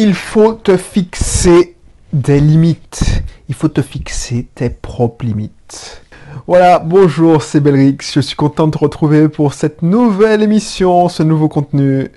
il 0.00 0.14
faut 0.14 0.54
te 0.54 0.78
fixer 0.78 1.76
des 2.14 2.40
limites. 2.40 3.22
Il 3.50 3.54
faut 3.54 3.68
te 3.68 3.82
fixer 3.82 4.46
tes 4.54 4.70
propres 4.70 5.26
limites. 5.26 6.02
Voilà, 6.46 6.78
bonjour, 6.78 7.42
c'est 7.42 7.60
Belrix. 7.60 7.98
Je 8.14 8.20
suis 8.20 8.34
content 8.34 8.68
de 8.68 8.72
te 8.72 8.78
retrouver 8.78 9.28
pour 9.28 9.52
cette 9.52 9.82
nouvelle 9.82 10.40
émission, 10.40 11.10
ce 11.10 11.22
nouveau 11.22 11.50
contenu. 11.50 12.08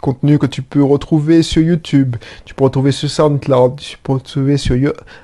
Contenu 0.00 0.38
que 0.38 0.46
tu 0.46 0.62
peux 0.62 0.82
retrouver 0.82 1.42
sur 1.42 1.60
YouTube, 1.60 2.16
tu 2.46 2.54
peux 2.54 2.64
retrouver 2.64 2.92
sur 2.92 3.10
SoundCloud, 3.10 3.76
tu 3.76 3.98
peux 4.02 4.12
retrouver 4.12 4.56
sur 4.56 4.74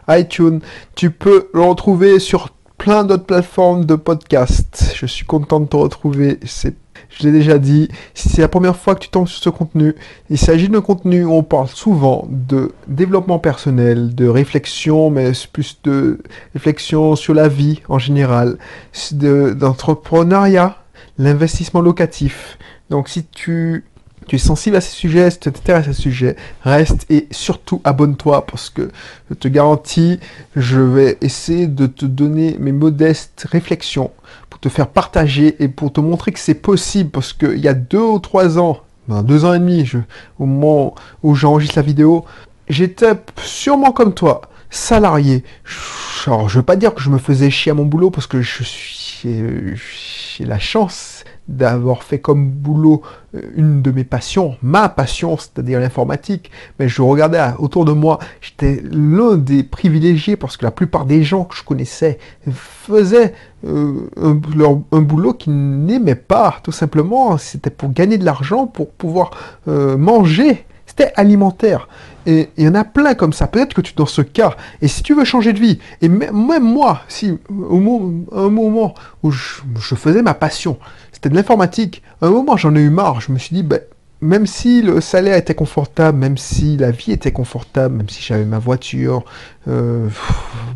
iTunes, 0.09 0.61
tu 0.95 1.11
peux 1.11 1.49
le 1.55 1.63
retrouver 1.63 2.19
sur 2.19 2.51
plein 2.77 3.05
d'autres 3.05 3.25
plateformes 3.25 3.87
de 3.87 3.95
podcast. 3.95 4.93
Je 4.95 5.07
suis 5.07 5.25
content 5.25 5.61
de 5.61 5.67
te 5.69 5.77
retrouver. 5.77 6.39
C'est 6.45 6.77
je 7.11 7.25
l'ai 7.25 7.33
déjà 7.33 7.59
dit, 7.59 7.89
si 8.15 8.29
c'est 8.29 8.43
la 8.43 8.49
première 8.49 8.77
fois 8.77 8.95
que 8.95 9.01
tu 9.01 9.09
tombes 9.09 9.29
sur 9.29 9.43
ce 9.43 9.51
contenu, 9.51 9.95
il 10.31 10.39
s'agit 10.39 10.69
d'un 10.69 10.81
contenu 10.81 11.25
où 11.25 11.33
on 11.33 11.43
parle 11.43 11.69
souvent 11.69 12.27
de 12.31 12.73
développement 12.89 13.39
personnel, 13.39 14.15
de 14.15 14.29
réflexion, 14.29 15.11
mais 15.11 15.33
plus 15.53 15.79
de 15.85 16.19
réflexion 16.55 17.17
sur 17.17 17.35
la 17.35 17.49
vie 17.49 17.81
en 17.89 17.99
général, 17.99 18.59
d'entrepreneuriat, 19.13 20.77
l'investissement 21.19 21.81
locatif. 21.81 22.59
Donc 22.91 23.09
si 23.09 23.25
tu 23.25 23.85
tu 24.27 24.37
es 24.37 24.39
sensible 24.39 24.77
à 24.77 24.81
ces 24.81 24.95
sujets, 24.95 25.31
si 25.31 25.39
tu 25.39 25.53
t'intéresses 25.53 25.89
à 25.89 25.93
ce 25.93 26.03
sujet, 26.03 26.37
reste 26.63 27.05
et 27.11 27.29
surtout 27.31 27.81
abonne-toi 27.85 28.47
parce 28.47 28.71
que 28.71 28.91
je 29.29 29.35
te 29.35 29.49
garantis, 29.49 30.19
je 30.57 30.81
vais 30.81 31.19
essayer 31.21 31.67
de 31.67 31.87
te 31.87 32.07
donner 32.07 32.57
mes 32.59 32.73
modestes 32.73 33.47
réflexions 33.51 34.11
faire 34.69 34.89
partager 34.89 35.57
et 35.63 35.69
pour 35.69 35.93
te 35.93 36.01
montrer 36.01 36.33
que 36.33 36.39
c'est 36.39 36.55
possible 36.55 37.11
parce 37.11 37.33
qu'il 37.33 37.59
y 37.59 37.69
a 37.69 37.75
deux 37.75 37.99
ou 37.99 38.19
trois 38.19 38.59
ans, 38.59 38.81
ben 39.09 39.23
deux 39.23 39.45
ans 39.45 39.55
et 39.55 39.59
demi, 39.59 39.91
au 40.39 40.47
moment 40.47 40.95
où 41.23 41.35
j'enregistre 41.35 41.77
la 41.77 41.83
vidéo, 41.83 42.25
j'étais 42.69 43.13
sûrement 43.43 43.93
comme 43.93 44.15
toi, 44.15 44.43
salarié. 44.71 45.45
Alors, 46.27 46.49
je 46.49 46.59
veux 46.59 46.65
pas 46.65 46.77
dire 46.77 46.95
que 46.95 47.03
je 47.03 47.11
me 47.11 47.19
faisais 47.19 47.51
chier 47.51 47.73
à 47.73 47.75
mon 47.75 47.85
boulot 47.85 48.11
parce 48.11 48.27
que 48.27 48.41
je 48.41 48.63
suis, 48.63 49.77
j'ai 50.37 50.45
la 50.45 50.59
chance 50.59 51.14
d'avoir 51.49 52.03
fait 52.03 52.19
comme 52.19 52.49
boulot 52.49 53.03
euh, 53.35 53.43
une 53.57 53.83
de 53.83 53.91
mes 53.91 54.05
passions, 54.05 54.57
ma 54.63 54.89
passion, 54.89 55.37
c'est-à-dire 55.37 55.79
l'informatique, 55.79 56.51
mais 56.79 56.89
je 56.89 57.03
regardais 57.03 57.41
autour 57.59 57.85
de 57.85 57.93
moi, 57.93 58.19
j'étais 58.41 58.83
l'un 58.91 59.37
des 59.37 59.63
privilégiés 59.63 60.37
parce 60.37 60.57
que 60.57 60.65
la 60.65 60.71
plupart 60.71 61.05
des 61.05 61.23
gens 61.23 61.45
que 61.45 61.55
je 61.55 61.63
connaissais 61.63 62.19
faisaient 62.51 63.35
euh, 63.67 64.09
un, 64.21 64.35
boulot 65.01 65.35
qu'ils 65.35 65.55
n'aimaient 65.55 66.15
pas, 66.15 66.57
tout 66.63 66.73
simplement, 66.73 67.37
c'était 67.37 67.71
pour 67.71 67.93
gagner 67.93 68.17
de 68.17 68.25
l'argent, 68.25 68.67
pour 68.67 68.91
pouvoir 68.91 69.31
euh, 69.69 69.97
manger, 69.97 70.65
c'était 70.87 71.13
alimentaire. 71.17 71.89
Et 72.27 72.49
il 72.57 72.65
y 72.65 72.69
en 72.69 72.75
a 72.75 72.85
plein 72.85 73.15
comme 73.15 73.35
ça. 73.35 73.47
Peut-être 73.47 73.75
que 73.75 73.83
tu 73.83 73.93
dans 73.95 74.07
ce 74.07 74.23
cas. 74.23 74.57
Et 74.81 74.89
si 74.89 75.03
tu 75.03 75.15
veux 75.15 75.25
changer 75.25 75.53
de 75.53 75.59
vie, 75.59 75.79
et 76.01 76.09
même 76.09 76.63
moi, 76.63 77.03
si 77.07 77.39
au 77.51 77.77
un 78.33 78.49
moment 78.49 78.95
où 79.23 79.31
je 79.31 79.95
faisais 79.95 80.23
ma 80.23 80.33
passion, 80.33 80.79
de 81.29 81.35
l'informatique. 81.35 82.03
À 82.21 82.27
un 82.27 82.31
moment, 82.31 82.57
j'en 82.57 82.75
ai 82.75 82.81
eu 82.81 82.91
marre. 82.91 83.21
Je 83.21 83.33
me 83.33 83.39
suis 83.39 83.55
dit, 83.55 83.63
ben, 83.63 83.81
même 84.21 84.47
si 84.47 84.83
le 84.83 85.01
salaire 85.01 85.37
était 85.37 85.55
confortable, 85.55 86.19
même 86.19 86.39
si 86.39 86.77
la 86.77 86.91
vie 86.91 87.13
était 87.13 87.33
confortable, 87.33 87.97
même 87.97 88.09
si 88.09 88.23
j'avais 88.23 88.45
ma 88.45 88.59
voiture, 88.59 89.25
euh, 89.69 90.09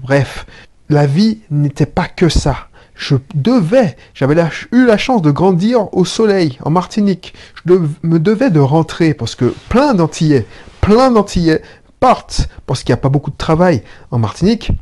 bref, 0.03 0.47
la 0.89 1.07
vie 1.07 1.41
n'était 1.51 1.87
pas 1.87 2.07
que 2.07 2.29
ça. 2.29 2.69
Je 2.95 3.15
devais, 3.35 3.97
j'avais 4.13 4.35
eu 4.73 4.85
la 4.85 4.99
chance 4.99 5.23
de 5.23 5.31
grandir 5.31 5.95
au 5.95 6.05
soleil, 6.05 6.59
en 6.65 6.71
Martinique. 6.71 7.33
Je 7.65 7.75
me 8.03 8.19
devais 8.19 8.51
de 8.51 8.59
rentrer 8.59 9.15
parce 9.15 9.37
que 9.37 9.55
plein 9.69 9.95
d'Antillais, 9.95 10.47
plein 10.81 11.11
d'Antillais 11.11 11.63
partent 12.01 12.49
parce 12.67 12.83
qu'il 12.83 12.93
n'y 12.93 12.99
a 12.99 13.03
pas 13.03 13.09
beaucoup 13.09 13.31
de 13.31 13.37
travail 13.37 13.83
en 14.11 14.19
Martinique, 14.19 14.73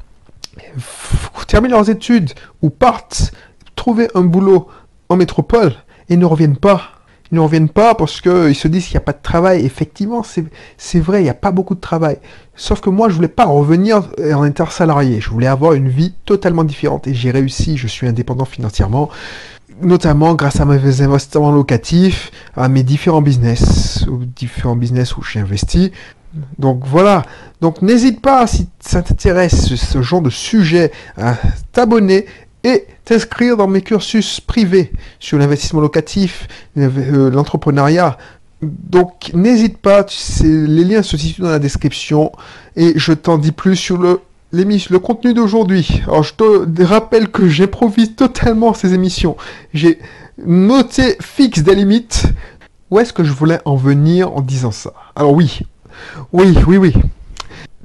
terminent 1.46 1.76
leurs 1.76 1.90
études 1.90 2.32
ou 2.62 2.70
partent 2.70 3.32
trouver 3.74 4.08
un 4.14 4.22
boulot 4.22 4.68
en 5.08 5.16
métropole 5.16 5.74
et 6.08 6.16
ne 6.16 6.24
reviennent 6.24 6.56
pas. 6.56 6.82
Ils 7.32 7.34
ne 7.34 7.40
reviennent 7.40 7.68
pas 7.68 7.96
parce 7.96 8.20
qu'ils 8.20 8.54
se 8.54 8.68
disent 8.68 8.86
qu'il 8.86 8.94
n'y 8.94 9.02
a 9.02 9.04
pas 9.04 9.12
de 9.12 9.22
travail. 9.22 9.66
Effectivement, 9.66 10.22
c'est 10.22 11.00
vrai, 11.00 11.20
il 11.20 11.24
n'y 11.24 11.28
a 11.28 11.34
pas 11.34 11.50
beaucoup 11.50 11.74
de 11.74 11.80
travail. 11.80 12.18
Sauf 12.54 12.80
que 12.80 12.88
moi, 12.88 13.08
je 13.08 13.14
voulais 13.14 13.26
pas 13.26 13.46
revenir 13.46 14.10
en 14.32 14.42
intersalarié. 14.42 15.20
Je 15.20 15.30
voulais 15.30 15.48
avoir 15.48 15.72
une 15.72 15.88
vie 15.88 16.14
totalement 16.24 16.62
différente. 16.62 17.08
Et 17.08 17.14
j'ai 17.14 17.32
réussi, 17.32 17.76
je 17.76 17.88
suis 17.88 18.06
indépendant 18.06 18.44
financièrement, 18.44 19.10
notamment 19.82 20.34
grâce 20.34 20.60
à 20.60 20.64
mes 20.64 21.02
investissements 21.02 21.50
locatifs, 21.50 22.30
à 22.56 22.68
mes 22.68 22.84
différents 22.84 23.22
business, 23.22 24.06
aux 24.08 24.18
différents 24.18 24.76
business 24.76 25.16
où 25.16 25.22
j'ai 25.22 25.40
investi. 25.40 25.90
Donc 26.60 26.82
voilà. 26.86 27.24
Donc 27.60 27.82
n'hésite 27.82 28.20
pas, 28.20 28.46
si 28.46 28.68
ça 28.78 29.02
t'intéresse, 29.02 29.74
ce 29.74 30.02
genre 30.02 30.22
de 30.22 30.30
sujet, 30.30 30.92
à 31.16 31.34
t'abonner 31.72 32.26
et 32.66 32.84
t'inscrire 33.04 33.56
dans 33.56 33.68
mes 33.68 33.80
cursus 33.80 34.40
privés 34.40 34.90
sur 35.20 35.38
l'investissement 35.38 35.80
locatif, 35.80 36.48
euh, 36.76 37.30
l'entrepreneuriat. 37.30 38.18
Donc 38.60 39.30
n'hésite 39.34 39.78
pas, 39.78 40.04
les 40.42 40.84
liens 40.84 41.02
se 41.02 41.16
situent 41.16 41.42
dans 41.42 41.50
la 41.50 41.60
description 41.60 42.32
et 42.74 42.94
je 42.96 43.12
t'en 43.12 43.38
dis 43.38 43.52
plus 43.52 43.76
sur 43.76 43.98
le 43.98 44.20
le 44.52 44.98
contenu 44.98 45.34
d'aujourd'hui. 45.34 46.00
Alors 46.06 46.22
je 46.22 46.32
te 46.32 46.82
rappelle 46.82 47.28
que 47.28 47.46
j'improvise 47.46 48.16
totalement 48.16 48.72
ces 48.72 48.94
émissions. 48.94 49.36
J'ai 49.74 49.98
noté 50.44 51.16
fixe 51.20 51.62
des 51.62 51.74
limites. 51.74 52.24
Où 52.90 52.98
est-ce 52.98 53.12
que 53.12 53.22
je 53.22 53.32
voulais 53.32 53.60
en 53.64 53.76
venir 53.76 54.32
en 54.34 54.40
disant 54.40 54.70
ça? 54.70 54.92
Alors 55.14 55.34
oui, 55.34 55.60
oui, 56.32 56.56
oui, 56.66 56.78
oui. 56.78 56.94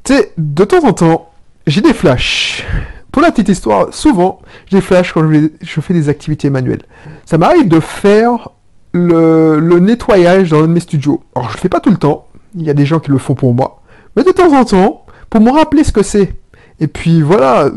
Tu 0.04 0.14
sais, 0.14 0.32
de 0.38 0.64
temps 0.64 0.86
en 0.86 0.94
temps, 0.94 1.30
j'ai 1.68 1.82
des 1.82 1.94
flashs. 1.94 2.64
Pour 3.12 3.22
la 3.22 3.32
petite 3.32 3.50
histoire, 3.50 3.94
souvent, 3.94 4.42
j'ai 4.68 4.80
flash 4.80 5.12
quand 5.12 5.30
je, 5.30 5.82
fais 5.82 5.94
des 5.94 6.08
activités 6.08 6.50
manuelles. 6.50 6.84
Ça 7.26 7.38
m'arrive 7.38 7.68
de 7.68 7.80
faire 7.80 8.50
le, 8.94 9.60
nettoyage 9.80 10.52
dans 10.52 10.64
un 10.64 10.68
de 10.68 10.74
mes 10.74 10.80
studios. 10.80 11.22
Alors, 11.36 11.50
je 11.50 11.56
le 11.56 11.60
fais 11.60 11.70
pas 11.70 11.82
tout 11.82 11.90
le 11.90 11.98
temps. 11.98 12.28
Il 12.56 12.64
y 12.64 12.70
a 12.70 12.74
des 12.74 12.86
gens 12.86 13.00
qui 13.00 13.12
le 13.12 13.18
font 13.18 13.36
pour 13.36 13.54
moi. 13.54 13.82
Mais 14.16 14.24
de 14.24 14.32
temps 14.32 14.54
en 14.54 14.64
temps, 14.64 15.06
pour 15.30 15.42
me 15.42 15.52
rappeler 15.52 15.84
ce 15.84 15.92
que 15.92 16.04
c'est. 16.04 16.36
Et 16.80 16.88
puis 16.88 17.22
voilà, 17.22 17.70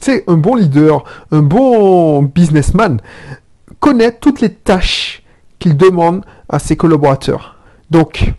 sais, 0.00 0.24
un 0.28 0.36
bon 0.36 0.54
leader, 0.54 1.04
un 1.30 1.42
bon 1.42 2.22
businessman 2.22 3.00
connaît 3.80 4.12
toutes 4.12 4.40
les 4.40 4.50
tâches 4.50 5.22
qu'il 5.58 5.76
demande 5.76 6.24
à 6.48 6.58
ses 6.58 6.76
collaborateurs. 6.76 7.58
Donc, 7.90 8.32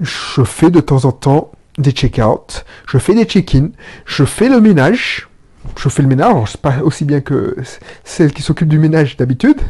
je 0.00 0.44
fais 0.44 0.70
de 0.70 0.80
temps 0.80 1.04
en 1.04 1.12
temps 1.12 1.50
des 1.76 1.90
check-out, 1.90 2.64
je 2.86 2.98
fais 2.98 3.14
des 3.14 3.24
check-in, 3.24 3.70
je 4.06 4.24
fais 4.24 4.48
le 4.48 4.60
ménage, 4.60 5.28
je 5.78 5.88
fais 5.88 6.02
le 6.02 6.08
ménage, 6.08 6.52
c'est 6.52 6.60
pas 6.60 6.82
aussi 6.82 7.04
bien 7.04 7.20
que 7.20 7.56
celle 8.04 8.32
qui 8.32 8.42
s'occupe 8.42 8.68
du 8.68 8.78
ménage 8.78 9.16
d'habitude, 9.16 9.60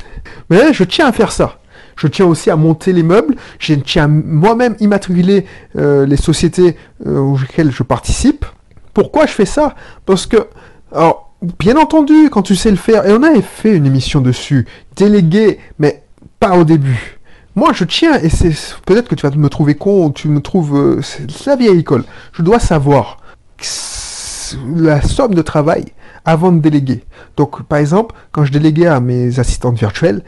mais 0.50 0.72
je 0.72 0.84
tiens 0.84 1.08
à 1.08 1.12
faire 1.12 1.32
ça. 1.32 1.58
Je 1.96 2.06
tiens 2.08 2.26
aussi 2.26 2.50
à 2.50 2.56
monter 2.56 2.92
les 2.92 3.02
meubles, 3.02 3.36
je 3.58 3.74
tiens 3.74 4.04
à 4.04 4.08
moi-même 4.08 4.76
immatriculer 4.80 5.46
euh, 5.76 6.06
les 6.06 6.16
sociétés 6.16 6.76
euh, 7.06 7.18
auxquelles 7.18 7.70
je 7.70 7.82
participe. 7.82 8.44
Pourquoi 8.92 9.26
je 9.26 9.32
fais 9.32 9.46
ça? 9.46 9.74
Parce 10.04 10.26
que, 10.26 10.48
alors, 10.92 11.34
bien 11.58 11.76
entendu, 11.76 12.30
quand 12.30 12.42
tu 12.42 12.56
sais 12.56 12.70
le 12.70 12.76
faire, 12.76 13.06
et 13.06 13.12
on 13.12 13.22
avait 13.22 13.42
fait 13.42 13.76
une 13.76 13.86
émission 13.86 14.20
dessus, 14.20 14.66
déléguer, 14.96 15.58
mais 15.78 16.02
pas 16.40 16.56
au 16.56 16.64
début. 16.64 17.18
Moi, 17.56 17.70
je 17.72 17.84
tiens, 17.84 18.18
et 18.20 18.28
c'est 18.28 18.52
peut-être 18.84 19.08
que 19.08 19.14
tu 19.14 19.26
vas 19.26 19.34
me 19.36 19.48
trouver 19.48 19.76
con, 19.76 20.10
tu 20.10 20.28
me 20.28 20.40
trouves, 20.40 20.76
euh, 20.76 21.02
c'est 21.02 21.46
la 21.46 21.56
vieille 21.56 21.78
école. 21.78 22.04
Je 22.32 22.42
dois 22.42 22.58
savoir 22.58 23.18
la 24.76 25.02
somme 25.02 25.34
de 25.34 25.42
travail 25.42 25.84
avant 26.24 26.52
de 26.52 26.60
déléguer. 26.60 27.04
Donc, 27.36 27.62
par 27.64 27.78
exemple, 27.78 28.14
quand 28.32 28.44
je 28.44 28.52
déléguais 28.52 28.86
à 28.86 29.00
mes 29.00 29.38
assistantes 29.38 29.78
virtuelles, 29.78 30.22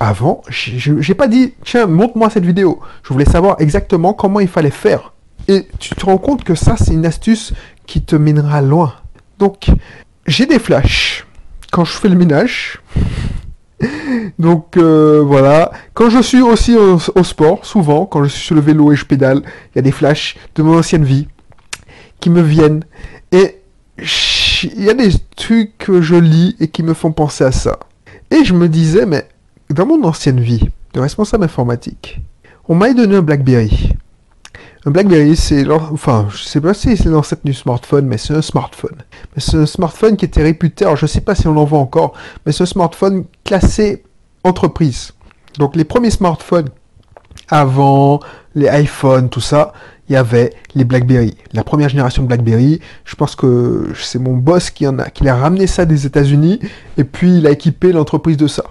avant, 0.00 0.42
j'ai 0.48 1.14
pas 1.14 1.28
dit, 1.28 1.54
tiens, 1.64 1.86
montre-moi 1.86 2.30
cette 2.30 2.46
vidéo. 2.46 2.80
Je 3.02 3.12
voulais 3.12 3.26
savoir 3.26 3.56
exactement 3.60 4.14
comment 4.14 4.40
il 4.40 4.48
fallait 4.48 4.70
faire. 4.70 5.12
Et 5.48 5.68
tu 5.78 5.94
te 5.94 6.06
rends 6.06 6.18
compte 6.18 6.44
que 6.44 6.54
ça, 6.54 6.76
c'est 6.76 6.92
une 6.92 7.06
astuce 7.06 7.52
qui 7.86 8.02
te 8.02 8.16
mènera 8.16 8.62
loin. 8.62 8.94
Donc, 9.38 9.70
j'ai 10.26 10.46
des 10.46 10.58
flashs 10.58 11.26
quand 11.70 11.84
je 11.84 11.92
fais 11.92 12.08
le 12.08 12.16
ménage. 12.16 12.80
Donc 14.38 14.76
euh, 14.76 15.22
voilà. 15.24 15.72
Quand 15.94 16.10
je 16.10 16.20
suis 16.20 16.42
aussi 16.42 16.76
au, 16.76 16.98
au, 17.14 17.24
sport, 17.24 17.64
souvent, 17.64 18.06
quand 18.06 18.24
je 18.24 18.28
suis 18.28 18.46
sur 18.46 18.54
le 18.54 18.60
vélo 18.60 18.92
et 18.92 18.96
je 18.96 19.04
pédale, 19.04 19.42
il 19.74 19.76
y 19.76 19.78
a 19.78 19.82
des 19.82 19.92
flashs 19.92 20.36
de 20.54 20.62
mon 20.62 20.78
ancienne 20.78 21.04
vie 21.04 21.28
qui 22.20 22.30
me 22.30 22.42
viennent. 22.42 22.84
Et 23.32 23.60
il 24.62 24.84
y 24.84 24.90
a 24.90 24.94
des 24.94 25.10
trucs 25.36 25.76
que 25.78 26.00
je 26.00 26.16
lis 26.16 26.56
et 26.60 26.68
qui 26.68 26.82
me 26.82 26.94
font 26.94 27.12
penser 27.12 27.44
à 27.44 27.52
ça. 27.52 27.78
Et 28.30 28.44
je 28.44 28.54
me 28.54 28.68
disais, 28.68 29.06
mais 29.06 29.26
dans 29.70 29.86
mon 29.86 30.04
ancienne 30.04 30.40
vie 30.40 30.68
de 30.94 31.00
responsable 31.00 31.44
informatique, 31.44 32.20
on 32.68 32.74
m'a 32.74 32.92
donné 32.92 33.16
un 33.16 33.22
BlackBerry. 33.22 33.94
Un 34.86 34.92
BlackBerry, 34.92 35.36
c'est, 35.36 35.68
enfin, 35.70 36.28
je 36.30 36.42
sais 36.42 36.60
pas 36.60 36.72
si 36.72 36.96
c'est 36.96 37.10
l'ancêtre 37.10 37.42
du 37.44 37.52
smartphone, 37.52 38.06
mais 38.06 38.16
c'est 38.16 38.34
un 38.34 38.42
smartphone. 38.42 38.96
Mais 39.34 39.42
c'est 39.42 39.56
un 39.56 39.66
smartphone 39.66 40.16
qui 40.16 40.24
était 40.24 40.42
réputé, 40.42 40.84
alors 40.84 40.96
je 40.96 41.06
sais 41.06 41.20
pas 41.20 41.34
si 41.34 41.46
on 41.46 41.52
l'en 41.52 41.64
voit 41.64 41.80
encore, 41.80 42.14
mais 42.46 42.52
c'est 42.52 42.62
un 42.62 42.66
smartphone 42.66 43.24
classé 43.44 44.04
entreprise. 44.42 45.12
Donc 45.58 45.76
les 45.76 45.84
premiers 45.84 46.10
smartphones 46.10 46.70
avant 47.50 48.20
les 48.54 48.68
iPhones, 48.68 49.28
tout 49.28 49.40
ça, 49.40 49.72
il 50.08 50.14
y 50.14 50.16
avait 50.16 50.52
les 50.74 50.84
BlackBerry. 50.84 51.36
La 51.52 51.62
première 51.62 51.88
génération 51.88 52.22
de 52.22 52.28
BlackBerry, 52.28 52.80
je 53.04 53.14
pense 53.14 53.36
que 53.36 53.92
c'est 54.00 54.18
mon 54.18 54.36
boss 54.36 54.70
qui 54.70 54.86
en 54.86 54.98
a, 54.98 55.08
qui 55.08 55.28
a 55.28 55.36
ramené 55.36 55.66
ça 55.66 55.84
des 55.84 56.06
États-Unis 56.06 56.58
et 56.96 57.04
puis 57.04 57.38
il 57.38 57.46
a 57.46 57.50
équipé 57.50 57.92
l'entreprise 57.92 58.36
de 58.36 58.48
ça. 58.48 58.64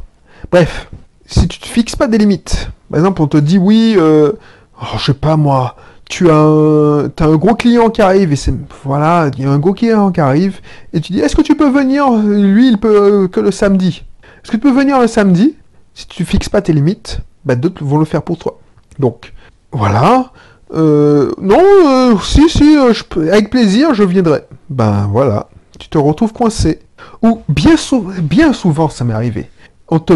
Bref, 0.52 0.90
si 1.26 1.48
tu 1.48 1.60
te 1.60 1.68
fixes 1.68 1.96
pas 1.96 2.08
des 2.08 2.18
limites, 2.18 2.70
par 2.90 3.00
exemple, 3.00 3.22
on 3.22 3.28
te 3.28 3.38
dit 3.38 3.58
oui, 3.58 3.96
euh, 3.98 4.34
oh, 4.82 4.98
je 4.98 5.06
sais 5.06 5.14
pas 5.14 5.38
moi, 5.38 5.78
tu 6.10 6.30
as 6.30 6.36
un, 6.36 7.06
as 7.06 7.24
un 7.24 7.36
gros 7.36 7.56
client 7.56 7.90
qui 7.90 8.02
arrive 8.02 8.34
et 8.34 8.36
c'est 8.36 8.54
voilà, 8.84 9.30
il 9.38 9.44
y 9.44 9.46
a 9.46 9.52
un 9.52 9.60
gros 9.60 9.74
client 9.74 10.12
qui 10.12 10.20
arrive 10.20 10.60
et 10.92 11.00
tu 11.00 11.14
dis 11.14 11.20
est-ce 11.20 11.36
que 11.36 11.42
tu 11.42 11.56
peux 11.56 11.70
venir 11.70 12.10
Lui, 12.12 12.68
il 12.68 12.78
peut 12.80 13.24
euh, 13.24 13.28
que 13.30 13.40
le 13.40 13.52
samedi? 13.52 14.04
Est-ce 14.44 14.52
que 14.52 14.58
tu 14.58 14.62
peux 14.62 14.72
venir 14.72 15.00
le 15.00 15.08
samedi? 15.08 15.56
Si 15.94 16.08
tu 16.08 16.26
fixes 16.26 16.50
pas 16.50 16.62
tes 16.62 16.74
limites, 16.74 17.20
bah, 17.46 17.56
d'autres 17.56 17.84
vont 17.84 17.98
le 17.98 18.06
faire 18.06 18.24
pour 18.24 18.38
toi. 18.38 18.60
Donc 19.00 19.34
voilà. 19.72 20.32
Euh, 20.72 21.32
non, 21.42 21.64
euh, 21.86 22.16
si 22.22 22.48
si, 22.50 22.78
peux, 23.10 23.32
avec 23.32 23.50
plaisir, 23.50 23.94
je 23.94 24.04
viendrai. 24.04 24.44
Ben 24.70 25.08
voilà, 25.12 25.50
tu 25.80 25.90
te 25.90 25.98
retrouves 25.98 26.34
coincé. 26.34 26.80
Ou 27.24 27.42
bien, 27.50 27.76
bien 28.22 28.54
souvent, 28.54 28.90
ça 28.90 29.04
m'est 29.04 29.14
arrivé. 29.14 29.50
On 29.88 30.00
te 30.00 30.14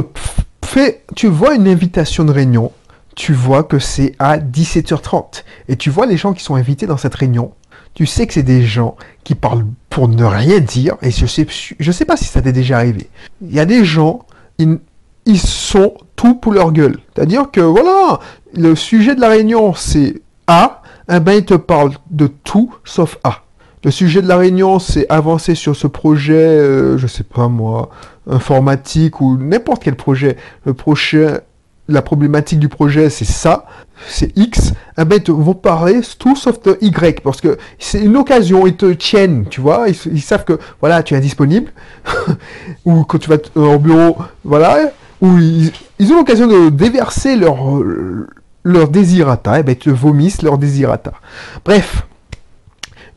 fait, 0.64 1.04
tu 1.16 1.28
vois 1.28 1.56
une 1.56 1.68
invitation 1.68 2.24
de 2.24 2.32
réunion 2.32 2.72
tu 3.16 3.34
vois 3.34 3.64
que 3.64 3.80
c'est 3.80 4.16
à 4.20 4.38
17h30. 4.38 5.44
Et 5.68 5.76
tu 5.76 5.90
vois 5.90 6.06
les 6.06 6.18
gens 6.18 6.34
qui 6.34 6.44
sont 6.44 6.56
invités 6.56 6.88
dans 6.88 6.98
cette 6.98 7.16
réunion. 7.16 7.54
Tu 7.94 8.06
sais 8.06 8.26
que 8.26 8.34
c'est 8.34 8.44
des 8.44 8.64
gens 8.64 8.96
qui 9.24 9.36
parlent 9.36 9.66
pour 9.90 10.08
ne 10.08 10.24
rien 10.24 10.60
dire. 10.60 10.96
Et 11.02 11.12
je 11.12 11.26
sais, 11.26 11.46
sais 11.50 12.06
pas 12.06 12.18
si 12.18 12.26
ça 12.26 12.42
t'est 12.42 12.52
déjà 12.52 12.78
arrivé. 12.78 13.10
Il 13.42 13.54
y 13.54 13.60
a 13.60 13.66
des 13.66 13.86
gens, 13.86 14.26
ils 15.25 15.40
sont 15.40 15.94
tout 16.16 16.36
pour 16.36 16.54
leur 16.54 16.72
gueule. 16.72 16.98
C'est-à-dire 17.16 17.52
que 17.52 17.62
voilà, 17.62 18.20
le 18.54 18.75
sujet 18.75 19.16
de 19.16 19.22
la 19.22 19.30
réunion 19.30 19.74
c'est 19.74 20.22
A. 20.48 20.81
Eh 21.12 21.20
ben 21.20 21.34
ils 21.34 21.46
te 21.46 21.54
parlent 21.54 21.94
de 22.12 22.28
tout 22.28 22.74
sauf 22.86 23.18
A. 23.24 23.44
Le 23.84 23.92
sujet 23.92 24.22
de 24.22 24.28
la 24.30 24.38
réunion, 24.38 24.80
c'est 24.80 25.06
avancer 25.10 25.56
sur 25.56 25.75
ce 25.75 25.88
projet, 25.88 26.34
euh, 26.34 26.98
je 26.98 27.06
sais 27.06 27.25
pas 27.25 27.50
moi, 27.50 27.90
informatique 28.30 29.20
ou 29.20 29.38
n'importe 29.38 29.84
quel 29.84 29.96
projet. 29.96 30.38
Le 30.66 30.74
prochain 30.74 31.40
la 31.90 32.02
problématique 32.02 32.60
du 32.60 32.70
projet, 32.70 33.10
c'est 33.10 33.25
ça, 33.25 33.66
c'est 34.08 34.36
X, 34.38 34.74
eh 34.98 35.06
ben, 35.06 35.20
ils 35.25 35.34
vont 35.34 35.54
parler 35.54 36.00
tout 36.18 36.36
sauf 36.36 36.62
de 36.64 36.78
Y, 36.81 37.22
parce 37.22 37.42
que 37.42 37.58
c'est 37.78 38.00
une 38.00 38.16
occasion, 38.16 38.66
ils 38.66 38.75
te 38.75 38.92
tiennent, 38.94 39.46
tu 39.50 39.60
vois, 39.60 39.88
ils, 39.90 40.22
savent 40.22 40.46
que, 40.46 40.60
voilà, 40.80 41.04
tu 41.04 41.14
es 41.14 41.20
disponible, 41.20 41.72
ou 42.86 43.04
quand 43.04 43.18
tu 43.18 43.30
vas 43.30 43.38
au 43.56 43.80
bureau, 43.80 44.18
voilà, 44.46 44.92
ou 45.24 45.38
ils, 45.38 46.12
ont 46.12 46.18
l'occasion 46.18 46.48
de 46.48 46.70
déverser 46.70 47.38
leur, 47.38 47.56
leur 48.64 48.90
désirata, 48.90 49.62
eh 49.62 49.64
ben, 49.64 49.75
ils 49.86 49.94
vomissent 49.94 50.42
leur 50.42 50.58
désirata. 50.58 51.14
Bref, 51.64 52.06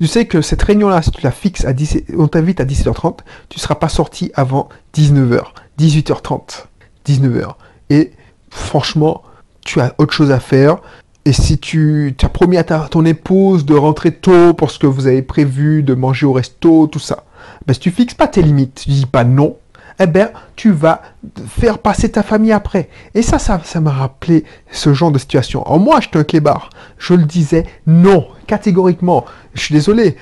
tu 0.01 0.07
sais 0.07 0.27
que 0.27 0.41
cette 0.41 0.63
réunion-là, 0.63 1.03
si 1.03 1.11
tu 1.11 1.23
la 1.23 1.33
fixes 1.33 1.65
à 1.65 1.73
17, 1.73 2.13
on 2.17 2.29
t'invite 2.29 2.61
à 2.61 2.65
17h30, 2.65 3.19
tu 3.49 3.59
ne 3.59 3.61
seras 3.61 3.75
pas 3.75 3.89
sorti 3.89 4.31
avant 4.35 4.69
19h, 4.95 5.41
18h30, 5.81 6.67
19h. 7.07 7.55
Et 7.91 8.13
franchement, 8.51 9.23
tu 9.65 9.81
as 9.81 9.93
autre 9.99 10.13
chose 10.13 10.31
à 10.31 10.39
faire. 10.39 10.79
Et 11.25 11.33
si 11.33 11.59
tu 11.59 12.15
as 12.23 12.29
promis 12.29 12.57
à 12.57 12.63
ton 12.63 13.05
épouse 13.05 13.65
de 13.65 13.75
rentrer 13.75 14.13
tôt 14.13 14.55
parce 14.55 14.79
que 14.79 14.87
vous 14.87 15.09
avez 15.09 15.23
prévu 15.23 15.83
de 15.83 15.95
manger 15.95 16.25
au 16.25 16.33
resto, 16.33 16.87
tout 16.87 17.01
ça, 17.01 17.25
ben, 17.67 17.75
si 17.75 17.81
tu 17.81 17.91
fixes 17.91 18.15
pas 18.15 18.29
tes 18.29 18.43
limites, 18.43 18.83
tu 18.85 18.91
dis 18.91 19.07
pas 19.07 19.25
non, 19.25 19.57
eh 19.99 20.07
ben, 20.07 20.31
tu 20.57 20.71
vas 20.71 21.03
faire 21.49 21.79
passer 21.79 22.11
ta 22.11 22.23
famille 22.23 22.53
après. 22.53 22.89
Et 23.15 23.23
ça, 23.23 23.39
ça, 23.39 23.81
m'a 23.81 23.91
rappelé 23.91 24.45
ce 24.71 24.93
genre 24.93 25.11
de 25.11 25.19
situation. 25.19 25.67
En 25.71 25.79
moi, 25.79 26.01
j'étais 26.01 26.19
un 26.19 26.25
clébard. 26.25 26.71
Je 26.99 27.15
le 27.15 27.25
disais 27.25 27.67
non, 27.87 28.27
catégoriquement. 28.47 29.25
Je 29.55 29.63
suis 29.63 29.75
désolé. 29.75 30.17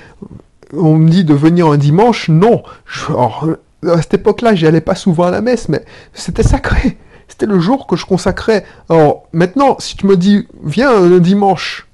On 0.73 0.95
me 0.95 1.09
dit 1.09 1.23
de 1.23 1.33
venir 1.33 1.67
un 1.67 1.77
dimanche, 1.77 2.29
non. 2.29 2.63
à 3.09 4.01
cette 4.01 4.15
époque-là, 4.15 4.55
j'y 4.55 4.65
allais 4.65 4.81
pas 4.81 4.95
souvent 4.95 5.25
à 5.25 5.31
la 5.31 5.41
messe, 5.41 5.69
mais 5.69 5.83
c'était 6.13 6.43
sacré. 6.43 6.97
C'était 7.27 7.45
le 7.45 7.59
jour 7.59 7.87
que 7.87 7.95
je 7.95 8.05
consacrais. 8.05 8.65
Alors 8.89 9.23
maintenant, 9.33 9.77
si 9.79 9.97
tu 9.97 10.05
me 10.05 10.15
dis, 10.15 10.47
viens 10.63 11.01
le 11.01 11.19
dimanche, 11.19 11.87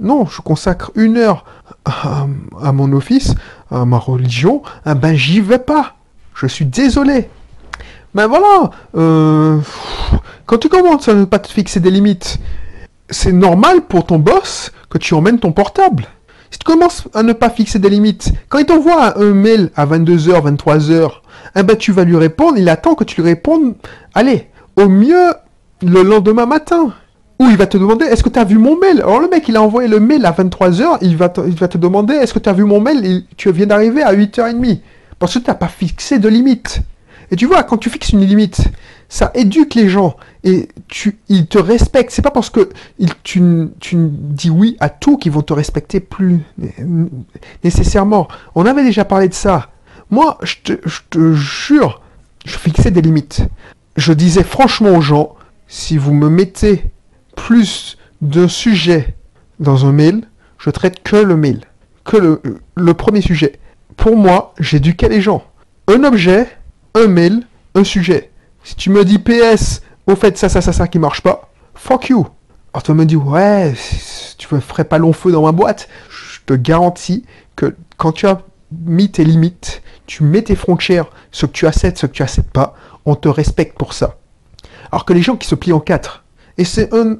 non, 0.00 0.26
je 0.26 0.40
consacre 0.40 0.90
une 0.94 1.16
heure 1.16 1.44
à, 1.84 2.72
mon 2.72 2.92
office, 2.92 3.34
à 3.70 3.84
ma 3.84 3.98
religion, 3.98 4.62
ah 4.84 4.94
ben 4.94 5.14
j'y 5.14 5.40
vais 5.40 5.58
pas. 5.58 5.96
Je 6.34 6.46
suis 6.46 6.64
désolé. 6.64 7.28
Ben 8.14 8.26
voilà, 8.26 8.70
euh, 8.96 9.58
quand 10.46 10.58
tu 10.58 10.68
commences 10.68 11.08
à 11.08 11.14
ne 11.14 11.24
pas 11.24 11.38
te 11.38 11.48
fixer 11.48 11.80
des 11.80 11.90
limites, 11.90 12.38
c'est 13.10 13.32
normal 13.32 13.82
pour 13.82 14.06
ton 14.06 14.18
boss 14.18 14.72
que 14.88 14.98
tu 14.98 15.14
emmènes 15.14 15.38
ton 15.38 15.52
portable. 15.52 16.06
Si 16.50 16.58
tu 16.60 16.64
commences 16.64 17.08
à 17.14 17.24
ne 17.24 17.32
pas 17.32 17.50
fixer 17.50 17.80
des 17.80 17.88
limites, 17.90 18.32
quand 18.48 18.58
il 18.58 18.66
t'envoie 18.66 19.18
un 19.18 19.32
mail 19.32 19.70
à 19.74 19.86
22h, 19.86 20.54
23h, 20.54 21.10
eh 21.56 21.62
ben 21.64 21.76
tu 21.76 21.90
vas 21.90 22.04
lui 22.04 22.16
répondre, 22.16 22.56
il 22.56 22.68
attend 22.68 22.94
que 22.94 23.02
tu 23.02 23.20
lui 23.20 23.28
répondes, 23.28 23.74
allez, 24.14 24.48
au 24.76 24.88
mieux 24.88 25.34
le 25.82 26.02
lendemain 26.02 26.46
matin. 26.46 26.92
Ou 27.40 27.48
il 27.48 27.56
va 27.56 27.66
te 27.66 27.76
demander, 27.76 28.04
est-ce 28.04 28.22
que 28.22 28.28
tu 28.28 28.38
as 28.38 28.44
vu 28.44 28.58
mon 28.58 28.78
mail? 28.78 29.00
Alors 29.00 29.18
le 29.18 29.28
mec, 29.28 29.48
il 29.48 29.56
a 29.56 29.62
envoyé 29.62 29.88
le 29.88 29.98
mail 29.98 30.24
à 30.24 30.30
23h, 30.30 30.98
il 31.02 31.16
va 31.16 31.28
te, 31.28 31.40
il 31.40 31.56
va 31.56 31.66
te 31.66 31.78
demander, 31.78 32.14
est-ce 32.14 32.32
que 32.32 32.38
tu 32.38 32.48
as 32.48 32.52
vu 32.52 32.62
mon 32.62 32.80
mail? 32.80 33.24
Tu 33.36 33.50
viens 33.50 33.66
d'arriver 33.66 34.02
à 34.02 34.14
8h30. 34.14 34.78
Parce 35.18 35.34
que 35.34 35.38
tu 35.38 35.46
n'as 35.46 35.54
pas 35.54 35.68
fixé 35.68 36.18
de 36.18 36.28
limite. 36.28 36.82
Et 37.30 37.36
tu 37.36 37.46
vois, 37.46 37.62
quand 37.62 37.78
tu 37.78 37.90
fixes 37.90 38.10
une 38.10 38.24
limite, 38.24 38.68
ça 39.08 39.30
éduque 39.34 39.74
les 39.74 39.88
gens 39.88 40.16
et 40.42 40.68
tu, 40.88 41.18
ils 41.28 41.46
te 41.46 41.58
respectent. 41.58 42.10
C'est 42.10 42.22
pas 42.22 42.30
parce 42.30 42.50
que 42.50 42.68
tu, 43.22 43.40
dis 43.40 44.50
oui 44.50 44.76
à 44.80 44.88
tout 44.88 45.16
qu'ils 45.16 45.32
vont 45.32 45.42
te 45.42 45.52
respecter 45.52 46.00
plus 46.00 46.40
nécessairement. 47.62 48.28
On 48.54 48.66
avait 48.66 48.84
déjà 48.84 49.04
parlé 49.04 49.28
de 49.28 49.34
ça. 49.34 49.70
Moi, 50.10 50.38
je 50.42 50.56
te, 50.62 51.32
jure, 51.32 52.02
je 52.44 52.56
fixais 52.56 52.90
des 52.90 53.02
limites. 53.02 53.42
Je 53.96 54.12
disais 54.12 54.44
franchement 54.44 54.90
aux 54.90 55.00
gens, 55.00 55.34
si 55.68 55.96
vous 55.96 56.12
me 56.12 56.28
mettez 56.28 56.84
plus 57.36 57.96
de 58.20 58.46
sujets 58.46 59.14
dans 59.60 59.86
un 59.86 59.92
mail, 59.92 60.28
je 60.58 60.70
traite 60.70 61.02
que 61.02 61.16
le 61.16 61.36
mail, 61.36 61.60
que 62.04 62.16
le, 62.16 62.40
le 62.74 62.94
premier 62.94 63.20
sujet. 63.20 63.58
Pour 64.04 64.18
moi, 64.18 64.52
j'éduquais 64.60 65.08
les 65.08 65.22
gens. 65.22 65.42
Un 65.88 66.04
objet, 66.04 66.46
un 66.94 67.06
mail, 67.06 67.46
un 67.74 67.84
sujet. 67.84 68.32
Si 68.62 68.76
tu 68.76 68.90
me 68.90 69.02
dis 69.02 69.18
PS, 69.18 69.80
au 70.06 70.14
fait, 70.14 70.36
ça, 70.36 70.50
ça, 70.50 70.60
ça, 70.60 70.74
ça 70.74 70.88
qui 70.88 70.98
marche 70.98 71.22
pas, 71.22 71.50
fuck 71.74 72.10
you. 72.10 72.26
Alors 72.74 72.82
tu 72.82 72.92
me 72.92 73.06
dis, 73.06 73.16
ouais, 73.16 73.72
tu 74.36 74.54
ne 74.54 74.60
ferais 74.60 74.84
pas 74.84 74.98
long 74.98 75.14
feu 75.14 75.32
dans 75.32 75.40
ma 75.40 75.52
boîte. 75.52 75.88
Je 76.10 76.40
te 76.44 76.52
garantis 76.52 77.24
que 77.56 77.74
quand 77.96 78.12
tu 78.12 78.26
as 78.26 78.42
mis 78.78 79.10
tes 79.10 79.24
limites, 79.24 79.80
tu 80.04 80.22
mets 80.22 80.42
tes 80.42 80.54
frontières, 80.54 81.06
ce 81.30 81.46
que 81.46 81.52
tu 81.52 81.66
acceptes, 81.66 81.96
ce 81.96 82.04
que 82.04 82.12
tu 82.12 82.22
acceptes 82.22 82.52
pas, 82.52 82.74
on 83.06 83.14
te 83.14 83.28
respecte 83.28 83.78
pour 83.78 83.94
ça. 83.94 84.18
Alors 84.92 85.06
que 85.06 85.14
les 85.14 85.22
gens 85.22 85.36
qui 85.36 85.48
se 85.48 85.54
plient 85.54 85.72
en 85.72 85.80
quatre, 85.80 86.24
et 86.58 86.64
c'est 86.64 86.90
un, 86.92 87.16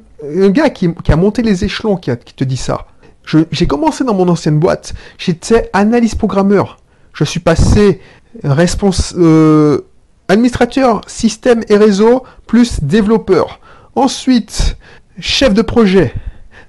gars 0.49 0.69
qui, 0.69 0.87
a 1.07 1.15
monté 1.15 1.41
les 1.41 1.65
échelons 1.65 1.97
qui, 1.97 2.11
te 2.11 2.43
dit 2.43 2.57
ça. 2.57 2.85
J'ai 3.25 3.67
commencé 3.67 4.03
dans 4.03 4.13
mon 4.13 4.27
ancienne 4.29 4.59
boîte, 4.59 4.93
j'étais 5.17 5.69
analyste 5.73 6.17
programmeur. 6.17 6.77
Je 7.13 7.23
suis 7.23 7.39
passé 7.39 8.01
euh, 9.15 9.81
administrateur 10.27 11.01
système 11.07 11.61
et 11.69 11.77
réseau 11.77 12.23
plus 12.47 12.83
développeur. 12.83 13.59
Ensuite, 13.95 14.77
chef 15.19 15.53
de 15.53 15.61
projet, 15.61 16.13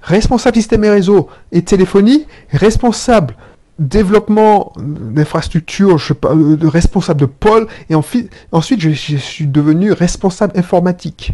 responsable 0.01 0.55
système 0.55 0.83
et 0.83 0.89
réseau 0.89 1.27
et 1.51 1.61
téléphonie, 1.61 2.25
responsable 2.51 3.35
développement 3.79 4.73
d'infrastructure, 4.79 5.97
je 5.97 6.07
sais 6.07 6.13
pas, 6.13 6.33
euh, 6.33 6.57
responsable 6.63 7.19
de 7.21 7.25
pôle, 7.25 7.67
et 7.89 7.95
ensuite 7.95 8.31
je, 8.79 8.89
suis 8.91 9.47
devenu 9.47 9.91
responsable 9.91 10.57
informatique. 10.57 11.33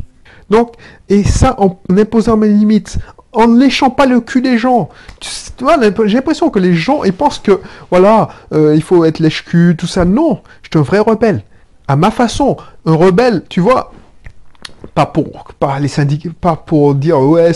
Donc, 0.49 0.73
et 1.07 1.23
ça 1.23 1.55
en 1.59 1.79
imposant 1.89 2.35
mes 2.35 2.49
limites, 2.49 2.97
en 3.33 3.47
ne 3.47 3.59
léchant 3.59 3.89
pas 3.89 4.05
le 4.05 4.19
cul 4.19 4.41
des 4.41 4.57
gens. 4.57 4.89
Tu 5.19 5.63
vois, 5.63 5.77
j'ai 6.05 6.15
l'impression 6.15 6.49
que 6.49 6.59
les 6.59 6.73
gens, 6.73 7.03
ils 7.03 7.13
pensent 7.13 7.39
que, 7.39 7.59
voilà, 7.89 8.29
euh, 8.53 8.75
il 8.75 8.83
faut 8.83 9.05
être 9.05 9.19
lèche-cul, 9.19 9.75
tout 9.77 9.87
ça. 9.87 10.05
Non, 10.05 10.41
je 10.61 10.69
suis 10.71 10.79
un 10.79 10.83
vrai 10.83 10.99
rebelle. 10.99 11.43
À 11.87 11.95
ma 11.95 12.11
façon, 12.11 12.57
un 12.85 12.95
rebelle, 12.95 13.43
tu 13.49 13.59
vois, 13.59 13.91
pas 14.93 15.05
pour 15.05 15.45
pas 15.59 15.79
les 15.79 15.87
syndicats, 15.87 16.29
pas 16.39 16.55
pour 16.55 16.95
dire 16.95 17.19
ouais, 17.19 17.51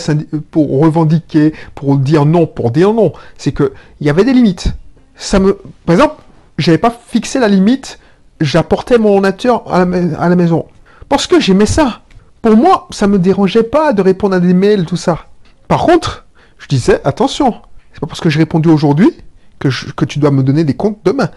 pour 0.50 0.80
revendiquer, 0.80 1.54
pour 1.74 1.96
dire 1.96 2.24
non, 2.24 2.46
pour 2.46 2.70
dire 2.70 2.92
non. 2.92 3.12
C'est 3.36 3.52
que 3.52 3.72
il 4.00 4.06
y 4.06 4.10
avait 4.10 4.24
des 4.24 4.32
limites. 4.32 4.72
Ça 5.14 5.38
me, 5.38 5.58
par 5.86 5.94
exemple, 5.94 6.16
j'avais 6.58 6.78
pas 6.78 6.96
fixé 7.08 7.38
la 7.38 7.48
limite. 7.48 7.98
J'apportais 8.40 8.98
mon 8.98 9.14
ordinateur 9.14 9.64
à 9.72 9.84
la, 9.84 10.36
maison 10.36 10.66
parce 11.08 11.26
que 11.26 11.40
j'aimais 11.40 11.66
ça. 11.66 12.02
Pour 12.40 12.56
moi, 12.56 12.86
ça 12.90 13.08
me 13.08 13.18
dérangeait 13.18 13.64
pas 13.64 13.92
de 13.92 14.00
répondre 14.00 14.36
à 14.36 14.40
des 14.40 14.54
mails, 14.54 14.86
tout 14.86 14.96
ça. 14.96 15.26
Par 15.68 15.82
contre, 15.82 16.26
je 16.58 16.66
disais 16.66 17.00
attention, 17.04 17.54
c'est 17.92 18.00
pas 18.00 18.06
parce 18.06 18.20
que 18.20 18.30
j'ai 18.30 18.40
répondu 18.40 18.68
aujourd'hui 18.68 19.10
que, 19.58 20.04
tu 20.04 20.18
dois 20.18 20.30
me 20.30 20.42
donner 20.42 20.64
des 20.64 20.74
comptes 20.74 21.00
demain. 21.04 21.30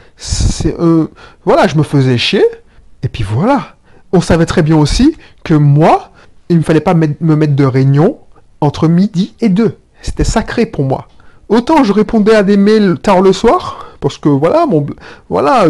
Euh, 0.65 1.07
voilà, 1.45 1.67
je 1.67 1.75
me 1.75 1.83
faisais 1.83 2.17
chier 2.17 2.43
et 3.03 3.07
puis 3.07 3.23
voilà 3.23 3.75
on 4.13 4.21
savait 4.21 4.45
très 4.45 4.61
bien 4.61 4.75
aussi 4.75 5.15
que 5.43 5.53
moi, 5.53 6.11
il 6.50 6.57
ne 6.57 6.63
fallait 6.63 6.81
pas 6.81 6.93
me 6.93 7.35
mettre 7.35 7.55
de 7.55 7.63
réunion 7.63 8.19
entre 8.59 8.88
midi 8.88 9.33
et 9.41 9.50
2. 9.50 9.77
C'était 10.01 10.23
sacré 10.23 10.65
pour 10.65 10.83
moi. 10.83 11.07
Autant 11.50 11.83
je 11.83 11.93
répondais 11.93 12.35
à 12.35 12.43
des 12.43 12.57
mails 12.57 12.97
tard 13.00 13.21
le 13.21 13.33
soir, 13.33 13.95
parce 14.00 14.17
que 14.17 14.29
voilà, 14.29 14.65
mon, 14.65 14.85
voilà, 15.29 15.65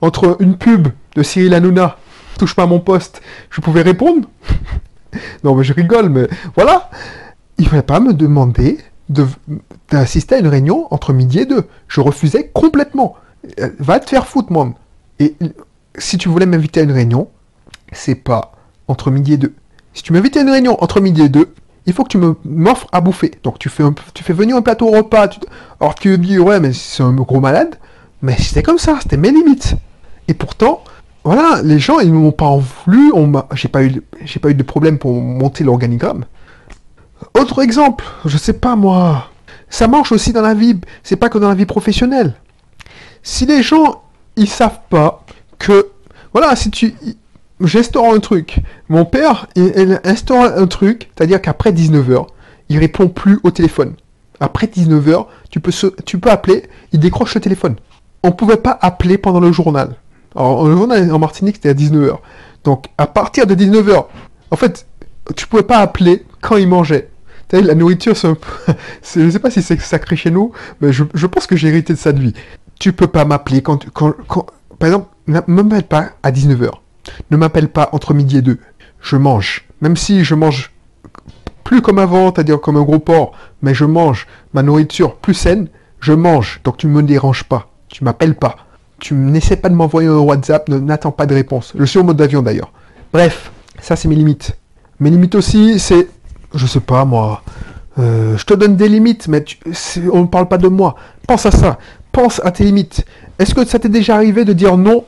entre 0.00 0.36
une 0.40 0.56
pub 0.56 0.88
de 1.14 1.22
Cyril 1.22 1.54
Hanouna, 1.54 1.96
touche 2.38 2.54
pas 2.54 2.64
à 2.64 2.66
mon 2.66 2.80
poste, 2.80 3.20
je 3.50 3.60
pouvais 3.60 3.82
répondre. 3.82 4.28
non, 5.44 5.54
mais 5.54 5.64
je 5.64 5.72
rigole, 5.72 6.08
mais 6.08 6.28
voilà. 6.54 6.90
Il 7.58 7.64
ne 7.64 7.68
fallait 7.70 7.82
pas 7.82 8.00
me 8.00 8.12
demander 8.12 8.78
d'assister 9.08 10.34
à 10.34 10.38
une 10.38 10.48
réunion 10.48 10.86
entre 10.90 11.12
midi 11.12 11.40
et 11.40 11.46
2. 11.46 11.64
Je 11.88 12.00
refusais 12.00 12.50
complètement. 12.52 13.16
Euh, 13.60 13.70
va 13.78 14.00
te 14.00 14.08
faire 14.08 14.26
foutre, 14.26 14.52
moi. 14.52 14.74
Et 15.18 15.34
si 15.96 16.18
tu 16.18 16.28
voulais 16.28 16.46
m'inviter 16.46 16.80
à 16.80 16.82
une 16.82 16.92
réunion, 16.92 17.28
c'est 17.92 18.16
pas 18.16 18.52
entre 18.88 19.10
midi 19.10 19.34
et 19.34 19.36
2. 19.38 19.54
Si 19.94 20.02
tu 20.02 20.12
m'invites 20.12 20.36
à 20.36 20.42
une 20.42 20.50
réunion 20.50 20.82
entre 20.82 21.00
midi 21.00 21.22
et 21.22 21.28
2, 21.28 21.54
il 21.86 21.92
faut 21.92 22.04
que 22.04 22.08
tu 22.08 22.18
m'offres 22.44 22.88
à 22.92 23.00
bouffer. 23.00 23.32
Donc 23.42 23.58
tu 23.58 23.68
fais, 23.68 23.84
tu 24.12 24.24
fais 24.24 24.32
venir 24.32 24.56
un 24.56 24.62
plateau 24.62 24.90
repas. 24.90 25.28
alors 25.80 25.94
tu 25.94 26.10
me 26.10 26.18
dis, 26.18 26.38
ouais, 26.38 26.60
mais 26.60 26.72
c'est 26.72 27.02
un 27.02 27.12
gros 27.12 27.40
malade. 27.40 27.76
Mais 28.22 28.36
c'était 28.36 28.62
comme 28.62 28.78
ça, 28.78 28.98
c'était 29.00 29.16
mes 29.16 29.30
limites. 29.30 29.76
Et 30.28 30.34
pourtant, 30.34 30.82
voilà, 31.24 31.62
les 31.62 31.78
gens, 31.78 32.00
ils 32.00 32.12
m'ont 32.12 32.32
pas 32.32 32.56
voulu. 32.56 33.12
J'ai 33.54 33.68
pas, 33.68 33.84
eu, 33.84 34.00
pas 34.42 34.50
eu 34.50 34.54
de 34.54 34.62
problème 34.62 34.98
pour 34.98 35.14
monter 35.14 35.64
l'organigramme. 35.64 36.24
Autre 37.38 37.62
exemple, 37.62 38.04
je 38.24 38.36
sais 38.36 38.54
pas 38.54 38.76
moi. 38.76 39.30
Ça 39.68 39.88
marche 39.88 40.12
aussi 40.12 40.32
dans 40.32 40.42
la 40.42 40.54
vie, 40.54 40.78
c'est 41.02 41.16
pas 41.16 41.28
que 41.28 41.38
dans 41.38 41.48
la 41.48 41.54
vie 41.54 41.66
professionnelle. 41.66 42.34
Si 43.22 43.46
les 43.46 43.62
gens, 43.62 44.02
ils 44.36 44.48
savent 44.48 44.80
pas 44.88 45.24
que, 45.58 45.88
voilà, 46.32 46.54
si 46.56 46.70
tu, 46.70 46.94
j'instaure 47.60 48.12
un 48.12 48.20
truc. 48.20 48.60
Mon 48.88 49.04
père, 49.04 49.46
il, 49.56 50.00
instaure 50.04 50.44
un 50.44 50.66
truc, 50.66 51.10
c'est-à-dire 51.16 51.40
qu'après 51.40 51.72
19h, 51.72 52.26
il 52.68 52.78
répond 52.78 53.08
plus 53.08 53.38
au 53.42 53.50
téléphone. 53.50 53.94
Après 54.40 54.66
19h, 54.66 55.26
tu 55.50 55.60
peux, 55.60 55.72
tu 56.04 56.18
peux 56.18 56.30
appeler, 56.30 56.68
il 56.92 57.00
décroche 57.00 57.34
le 57.34 57.40
téléphone. 57.40 57.76
On 58.22 58.28
ne 58.28 58.32
pouvait 58.32 58.56
pas 58.56 58.78
appeler 58.82 59.18
pendant 59.18 59.40
le 59.40 59.52
journal. 59.52 59.96
Alors, 60.34 60.66
le 60.66 60.76
journal 60.76 61.10
en 61.10 61.18
Martinique, 61.18 61.56
c'était 61.56 61.70
à 61.70 61.74
19h. 61.74 62.18
Donc, 62.64 62.86
à 62.98 63.06
partir 63.06 63.46
de 63.46 63.54
19h, 63.54 64.04
en 64.50 64.56
fait, 64.56 64.86
tu 65.34 65.46
pouvais 65.46 65.62
pas 65.62 65.78
appeler 65.78 66.24
quand 66.46 66.56
il 66.56 66.68
mangeait. 66.68 67.08
la 67.52 67.74
nourriture, 67.74 68.16
c'est 68.16 68.28
un 68.28 68.36
je 69.16 69.28
sais 69.30 69.38
pas 69.38 69.50
si 69.50 69.62
c'est 69.62 69.80
sacré 69.80 70.16
chez 70.16 70.30
nous, 70.30 70.52
mais 70.80 70.92
je, 70.92 71.26
pense 71.26 71.46
que 71.46 71.56
j'ai 71.56 71.68
hérité 71.68 71.92
de 71.92 71.98
ça 71.98 72.12
de 72.12 72.20
vie. 72.20 72.34
Tu 72.78 72.92
peux 72.92 73.08
pas 73.08 73.24
m'appeler 73.24 73.62
quand, 73.62 73.90
quand, 73.92 74.14
quand, 74.28 74.46
Par 74.78 74.86
exemple, 74.86 75.08
ne 75.26 75.40
m'appelle 75.62 75.82
pas 75.82 76.10
à 76.22 76.30
19h. 76.30 76.70
Ne 77.30 77.36
m'appelle 77.36 77.68
pas 77.68 77.88
entre 77.92 78.14
midi 78.14 78.38
et 78.38 78.42
deux. 78.42 78.58
Je 79.00 79.16
mange. 79.16 79.64
Même 79.80 79.96
si 79.96 80.24
je 80.24 80.34
mange 80.34 80.72
plus 81.64 81.82
comme 81.82 81.98
avant, 81.98 82.32
c'est-à-dire 82.32 82.60
comme 82.60 82.76
un 82.76 82.82
gros 82.82 83.00
porc, 83.00 83.32
mais 83.60 83.74
je 83.74 83.84
mange 83.84 84.26
ma 84.52 84.62
nourriture 84.62 85.16
plus 85.16 85.34
saine, 85.34 85.68
je 86.00 86.12
mange. 86.12 86.60
Donc 86.62 86.76
tu 86.76 86.86
me 86.86 87.02
déranges 87.02 87.44
pas. 87.44 87.70
Tu 87.88 88.04
m'appelles 88.04 88.36
pas. 88.36 88.56
Tu 88.98 89.14
n'essaies 89.14 89.56
pas 89.56 89.68
de 89.68 89.74
m'envoyer 89.74 90.08
un 90.08 90.18
WhatsApp, 90.18 90.68
n'attends 90.68 91.10
pas 91.10 91.26
de 91.26 91.34
réponse. 91.34 91.72
Je 91.76 91.84
suis 91.84 91.98
en 91.98 92.04
mode 92.04 92.16
d'avion 92.16 92.42
d'ailleurs. 92.42 92.72
Bref, 93.12 93.50
ça 93.80 93.96
c'est 93.96 94.08
mes 94.08 94.14
limites. 94.14 94.56
Mes 94.98 95.10
limites 95.10 95.34
aussi, 95.34 95.78
c'est, 95.78 96.08
je 96.56 96.66
sais 96.66 96.80
pas 96.80 97.04
moi, 97.04 97.42
euh, 97.98 98.36
je 98.36 98.44
te 98.44 98.54
donne 98.54 98.76
des 98.76 98.88
limites, 98.88 99.28
mais 99.28 99.44
on 100.12 100.22
ne 100.22 100.26
parle 100.26 100.48
pas 100.48 100.58
de 100.58 100.68
moi. 100.68 100.96
Pense 101.26 101.46
à 101.46 101.50
ça. 101.50 101.78
Pense 102.12 102.40
à 102.44 102.50
tes 102.50 102.64
limites. 102.64 103.04
Est-ce 103.38 103.54
que 103.54 103.64
ça 103.64 103.78
t'est 103.78 103.88
déjà 103.88 104.14
arrivé 104.16 104.44
de 104.44 104.52
dire 104.52 104.76
non 104.76 105.04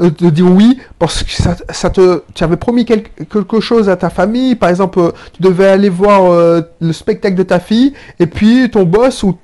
euh, 0.00 0.10
de 0.10 0.30
dire 0.30 0.50
oui 0.50 0.78
parce 0.98 1.22
que 1.22 1.30
ça, 1.30 1.90
te, 1.90 2.22
tu 2.34 2.42
avais 2.42 2.56
promis 2.56 2.84
quelque 2.84 3.60
chose 3.60 3.88
à 3.88 3.96
ta 3.96 4.10
famille? 4.10 4.54
Par 4.54 4.70
exemple, 4.70 4.98
euh, 4.98 5.10
tu 5.34 5.42
devais 5.42 5.66
aller 5.66 5.88
voir 5.88 6.32
le 6.80 6.92
spectacle 6.92 7.36
de 7.36 7.42
ta 7.42 7.60
fille 7.60 7.92
et 8.18 8.26
puis 8.26 8.70
ton 8.70 8.84
boss 8.84 9.22
ou 9.22 9.36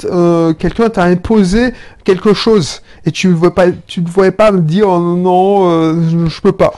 quelqu'un 0.58 0.88
t'a 0.88 1.04
imposé 1.04 1.72
quelque 2.04 2.34
chose 2.34 2.82
et 3.04 3.12
tu 3.12 3.28
ne 3.28 3.48
pas, 3.48 3.66
tu 3.86 4.00
ne 4.00 4.08
voyais 4.08 4.32
pas 4.32 4.50
me 4.50 4.60
dire 4.60 4.88
non, 4.88 5.92
je, 6.08 6.16
ne 6.16 6.40
peux 6.40 6.52
pas. 6.52 6.72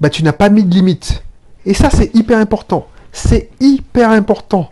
Bah, 0.00 0.10
tu 0.10 0.22
n'as 0.22 0.32
pas 0.32 0.50
mis 0.50 0.64
de 0.64 0.72
limite. 0.72 1.22
Et 1.66 1.72
ça, 1.72 1.88
c'est 1.90 2.14
hyper 2.14 2.38
important. 2.38 2.86
C'est 3.14 3.48
hyper 3.60 4.10
important. 4.10 4.70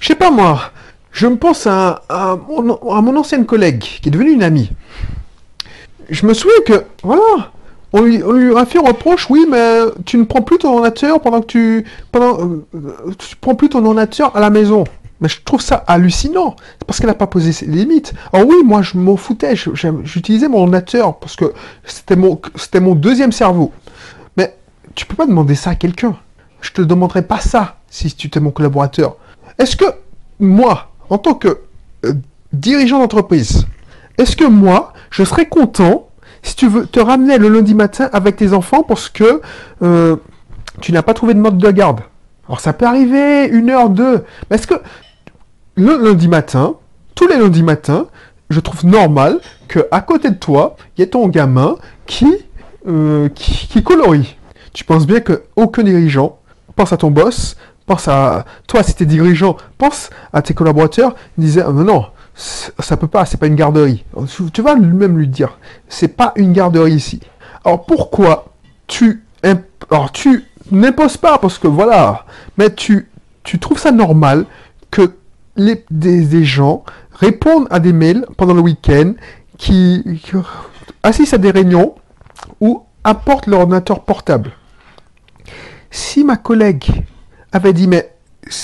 Je 0.00 0.08
sais 0.08 0.14
pas 0.14 0.30
moi. 0.30 0.70
Je 1.12 1.26
me 1.26 1.36
pense 1.36 1.66
à, 1.66 2.02
mon 2.48 3.16
ancienne 3.16 3.44
collègue 3.44 3.80
qui 3.80 4.08
est 4.08 4.12
devenue 4.12 4.32
une 4.32 4.42
amie 4.42 4.70
je 6.10 6.26
me 6.26 6.34
souviens 6.34 6.60
que, 6.66 6.84
voilà, 7.02 7.52
on 7.92 8.02
lui, 8.02 8.56
a 8.56 8.66
fait 8.66 8.78
un 8.78 8.82
reproche, 8.82 9.28
oui, 9.30 9.46
mais 9.48 9.80
tu 10.04 10.18
ne 10.18 10.24
prends 10.24 10.42
plus 10.42 10.58
ton 10.58 10.70
ordinateur 10.70 11.20
pendant 11.20 11.40
que 11.40 11.46
tu, 11.46 11.84
pendant, 12.12 12.38
euh, 12.74 13.12
tu 13.18 13.36
prends 13.36 13.54
plus 13.54 13.68
ton 13.68 13.84
ordinateur 13.84 14.36
à 14.36 14.40
la 14.40 14.50
maison. 14.50 14.84
Mais 15.20 15.28
je 15.28 15.42
trouve 15.44 15.60
ça 15.60 15.84
hallucinant, 15.86 16.56
parce 16.86 16.98
qu'elle 16.98 17.08
n'a 17.08 17.14
pas 17.14 17.26
posé 17.26 17.52
ses 17.52 17.66
limites. 17.66 18.14
Alors 18.32 18.48
oui, 18.48 18.56
moi 18.64 18.82
je 18.82 18.96
m'en 18.96 19.16
foutais, 19.16 19.54
j'utilisais 19.54 20.48
mon 20.48 20.60
ordinateur 20.60 21.18
parce 21.18 21.36
que 21.36 21.52
c'était 21.84 22.16
mon, 22.16 22.40
mon 22.80 22.94
deuxième 22.94 23.30
cerveau. 23.30 23.70
Mais 24.38 24.56
tu 24.94 25.04
peux 25.04 25.16
pas 25.16 25.26
demander 25.26 25.54
ça 25.56 25.70
à 25.70 25.74
quelqu'un. 25.74 26.16
Je 26.60 26.72
te 26.72 26.82
demanderai 26.82 27.22
pas 27.22 27.40
ça 27.40 27.76
si 27.88 28.12
tu 28.14 28.26
étais 28.28 28.40
mon 28.40 28.50
collaborateur. 28.50 29.16
Est-ce 29.58 29.76
que 29.76 29.84
moi, 30.38 30.92
en 31.08 31.18
tant 31.18 31.34
que 31.34 31.60
euh, 32.04 32.14
dirigeant 32.52 32.98
d'entreprise, 32.98 33.66
est-ce 34.18 34.36
que 34.36 34.44
moi, 34.44 34.92
je 35.10 35.24
serais 35.24 35.46
content 35.46 36.08
si 36.42 36.56
tu 36.56 36.68
veux 36.68 36.86
te 36.86 37.00
ramener 37.00 37.38
le 37.38 37.48
lundi 37.48 37.74
matin 37.74 38.08
avec 38.12 38.36
tes 38.36 38.52
enfants 38.52 38.82
parce 38.82 39.08
que 39.08 39.40
euh, 39.82 40.16
tu 40.80 40.92
n'as 40.92 41.02
pas 41.02 41.14
trouvé 41.14 41.34
de 41.34 41.40
mode 41.40 41.58
de 41.58 41.70
garde? 41.70 42.00
Alors 42.48 42.60
ça 42.60 42.72
peut 42.72 42.86
arriver 42.86 43.46
une 43.46 43.70
heure, 43.70 43.90
deux. 43.90 44.24
Mais 44.48 44.56
est-ce 44.56 44.66
que 44.66 44.74
le 45.76 45.96
lundi 45.96 46.26
matin, 46.26 46.74
tous 47.14 47.28
les 47.28 47.36
lundis 47.36 47.62
matins, 47.62 48.06
je 48.50 48.58
trouve 48.58 48.84
normal 48.84 49.38
que 49.68 49.86
à 49.92 50.00
côté 50.00 50.30
de 50.30 50.34
toi, 50.34 50.76
il 50.96 51.00
y 51.00 51.04
ait 51.04 51.10
ton 51.10 51.28
gamin 51.28 51.76
qui, 52.06 52.26
euh, 52.88 53.28
qui, 53.28 53.82
colorie? 53.84 54.36
Tu 54.72 54.84
penses 54.84 55.06
bien 55.06 55.20
que 55.20 55.44
aucun 55.54 55.84
dirigeant 55.84 56.39
pense 56.76 56.92
à 56.92 56.96
ton 56.96 57.10
boss, 57.10 57.56
pense 57.86 58.08
à 58.08 58.44
toi 58.66 58.82
si 58.82 58.94
tu 58.94 59.02
es 59.02 59.06
dirigeant, 59.06 59.56
pense 59.78 60.10
à 60.32 60.42
tes 60.42 60.54
collaborateurs, 60.54 61.14
disait 61.38 61.62
ah, 61.66 61.72
non, 61.72 62.06
ça 62.34 62.96
peut 62.96 63.06
pas, 63.06 63.26
c'est 63.26 63.36
pas 63.36 63.46
une 63.46 63.56
garderie. 63.56 64.04
Tu 64.52 64.62
vas 64.62 64.74
lui-même 64.74 65.18
lui 65.18 65.28
dire, 65.28 65.58
c'est 65.88 66.16
pas 66.16 66.32
une 66.36 66.52
garderie 66.52 66.92
ici. 66.92 67.20
Alors 67.64 67.84
pourquoi 67.84 68.46
tu, 68.86 69.24
alors 69.90 70.12
n'imposes 70.70 71.16
pas 71.16 71.38
parce 71.38 71.58
que 71.58 71.66
voilà, 71.66 72.24
mais 72.56 72.74
tu, 72.74 73.08
trouves 73.60 73.78
ça 73.78 73.92
normal 73.92 74.46
que 74.90 75.12
les, 75.56 75.84
des, 75.90 76.44
gens 76.44 76.84
répondent 77.12 77.66
à 77.70 77.80
des 77.80 77.92
mails 77.92 78.24
pendant 78.36 78.54
le 78.54 78.60
week-end, 78.60 79.12
qui 79.58 80.22
assistent 81.02 81.34
à 81.34 81.38
des 81.38 81.50
réunions 81.50 81.94
ou 82.60 82.84
apportent 83.04 83.46
leur 83.46 83.60
ordinateur 83.60 84.04
portable. 84.04 84.52
Si 85.90 86.24
ma 86.24 86.36
collègue 86.36 87.04
avait 87.52 87.72
dit 87.72 87.88
mais 87.88 88.14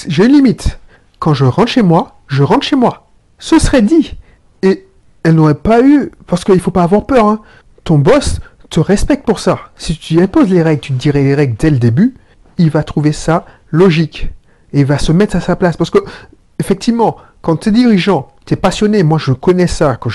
j'ai 0.08 0.26
une 0.26 0.32
limite, 0.32 0.78
quand 1.18 1.34
je 1.34 1.44
rentre 1.44 1.70
chez 1.70 1.82
moi, 1.82 2.16
je 2.28 2.42
rentre 2.42 2.64
chez 2.64 2.76
moi 2.76 3.06
ce 3.38 3.58
serait 3.58 3.82
dit. 3.82 4.16
Et 4.62 4.86
elle 5.22 5.34
n'aurait 5.34 5.54
pas 5.54 5.82
eu, 5.82 6.10
parce 6.26 6.44
qu'il 6.44 6.54
ne 6.54 6.60
faut 6.60 6.70
pas 6.70 6.82
avoir 6.82 7.06
peur, 7.06 7.26
hein. 7.26 7.40
ton 7.84 7.98
boss 7.98 8.40
te 8.70 8.80
respecte 8.80 9.26
pour 9.26 9.38
ça. 9.38 9.58
Si 9.76 9.96
tu 9.96 10.20
imposes 10.20 10.50
les 10.50 10.62
règles, 10.62 10.80
tu 10.80 10.92
te 10.92 10.98
dirais 10.98 11.22
les 11.22 11.34
règles 11.34 11.56
dès 11.56 11.70
le 11.70 11.78
début, 11.78 12.14
il 12.58 12.70
va 12.70 12.82
trouver 12.82 13.12
ça 13.12 13.44
logique. 13.70 14.30
Et 14.72 14.80
il 14.80 14.86
va 14.86 14.98
se 14.98 15.12
mettre 15.12 15.36
à 15.36 15.40
sa 15.40 15.56
place. 15.56 15.76
Parce 15.76 15.90
que, 15.90 15.98
effectivement, 16.58 17.16
quand 17.42 17.56
tu 17.56 17.68
es 17.68 17.72
dirigeant, 17.72 18.28
tu 18.44 18.54
es 18.54 18.56
passionné, 18.56 19.02
moi 19.02 19.18
je 19.18 19.32
connais 19.32 19.66
ça. 19.66 19.96
Quand 19.96 20.10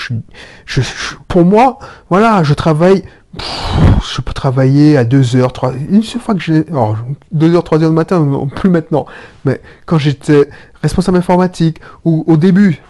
pour 1.28 1.44
moi, 1.44 1.78
voilà, 2.10 2.42
je 2.42 2.54
travaille, 2.54 3.04
je 3.38 4.20
peux 4.20 4.32
travailler 4.32 4.96
à 4.96 5.04
2h, 5.04 5.52
3 5.52 5.72
Une 5.90 6.02
fois 6.02 6.34
que 6.34 6.40
j'ai. 6.40 6.60
2h, 6.60 7.14
3h 7.32 7.78
du 7.78 7.86
matin, 7.86 8.20
non, 8.20 8.46
plus 8.46 8.68
maintenant. 8.68 9.06
Mais 9.44 9.60
quand 9.86 9.98
j'étais 9.98 10.48
responsable 10.82 11.18
informatique, 11.18 11.80
ou 12.04 12.24
au 12.26 12.36
début, 12.36 12.82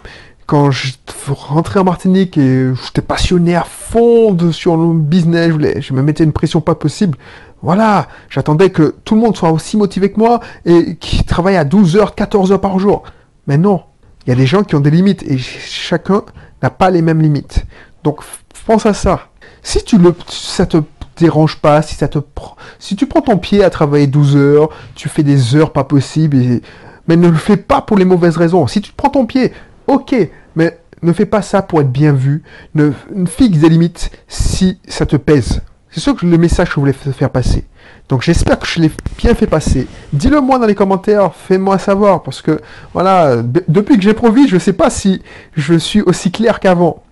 quand 0.45 0.71
je 0.71 0.91
rentrais 1.29 1.79
en 1.79 1.85
Martinique 1.85 2.37
et 2.37 2.73
j'étais 2.85 3.01
passionné 3.01 3.55
à 3.55 3.63
fond 3.63 4.37
sur 4.51 4.75
le 4.75 4.93
business, 4.99 5.53
je, 5.79 5.93
me 5.93 6.01
mettais 6.01 6.23
une 6.23 6.33
pression 6.33 6.59
pas 6.61 6.75
possible. 6.75 7.17
Voilà, 7.61 8.09
j'attendais 8.29 8.69
que 8.71 8.93
tout 9.05 9.15
le 9.15 9.21
monde 9.21 9.37
soit 9.37 9.51
aussi 9.51 9.77
motivé 9.77 10.11
que 10.11 10.19
moi 10.19 10.41
et 10.65 10.97
qui 10.97 11.23
travaille 11.23 11.55
à 11.55 11.63
12 11.63 11.95
h 11.95 12.13
14 12.13 12.51
heures 12.51 12.61
par 12.61 12.77
jour. 12.77 13.03
Mais 13.47 13.57
non, 13.57 13.83
il 14.25 14.31
y 14.31 14.33
a 14.33 14.35
des 14.35 14.45
gens 14.45 14.63
qui 14.63 14.75
ont 14.75 14.81
des 14.81 14.91
limites 14.91 15.23
et 15.23 15.37
chacun 15.37 16.23
n'a 16.61 16.69
pas 16.69 16.89
les 16.89 17.01
mêmes 17.01 17.21
limites. 17.21 17.65
Donc 18.03 18.21
pense 18.65 18.85
à 18.85 18.93
ça. 18.93 19.27
Si 19.63 19.83
tu 19.83 19.97
le, 19.97 20.13
ça 20.29 20.65
te 20.65 20.77
dérange 21.17 21.57
pas, 21.57 21.81
si 21.81 21.95
ça 21.95 22.07
te 22.07 22.19
si 22.79 22.95
tu 22.95 23.07
prends 23.07 23.21
ton 23.21 23.37
pied 23.37 23.63
à 23.63 23.69
travailler 23.69 24.07
12 24.07 24.35
heures, 24.35 24.69
tu 24.95 25.09
fais 25.09 25.23
des 25.23 25.55
heures 25.55 25.71
pas 25.71 25.83
possibles 25.83 26.61
mais 27.07 27.15
ne 27.15 27.27
le 27.27 27.35
fais 27.35 27.57
pas 27.57 27.81
pour 27.81 27.97
les 27.97 28.05
mauvaises 28.05 28.37
raisons. 28.37 28.67
Si 28.67 28.81
tu 28.81 28.91
prends 28.95 29.09
ton 29.09 29.25
pied, 29.25 29.51
ok, 29.87 30.15
mais 30.55 30.79
ne 31.01 31.11
fais 31.11 31.25
pas 31.25 31.41
ça 31.41 31.61
pour 31.61 31.81
être 31.81 31.91
bien 31.91 32.13
vu. 32.13 32.43
Ne, 32.75 32.91
fixe 33.27 33.57
des 33.57 33.69
limites 33.69 34.11
si 34.27 34.79
ça 34.87 35.05
te 35.05 35.15
pèse. 35.15 35.61
C'est 35.89 35.99
sûr 35.99 36.15
que 36.15 36.25
le 36.25 36.37
message 36.37 36.69
que 36.69 36.75
je 36.75 36.79
voulais 36.79 36.93
faire 36.93 37.29
passer. 37.29 37.65
Donc 38.09 38.21
j'espère 38.21 38.57
que 38.57 38.65
je 38.65 38.79
l'ai 38.79 38.91
bien 39.17 39.35
fait 39.35 39.47
passer. 39.47 39.87
Dis-le 40.11 40.41
moi 40.41 40.59
dans 40.59 40.65
les 40.65 40.75
commentaires, 40.75 41.33
fais-moi 41.35 41.77
savoir, 41.77 42.23
parce 42.23 42.41
que 42.41 42.61
voilà, 42.93 43.37
depuis 43.67 43.97
que 43.97 44.01
j'ai 44.01 44.13
provis, 44.13 44.47
je 44.47 44.55
ne 44.55 44.59
sais 44.59 44.73
pas 44.73 44.89
si 44.89 45.21
je 45.55 45.75
suis 45.75 46.01
aussi 46.01 46.31
clair 46.31 46.59
qu'avant. 46.59 47.02